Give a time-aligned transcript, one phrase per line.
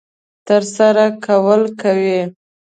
[0.47, 2.19] ترسره کول کوي.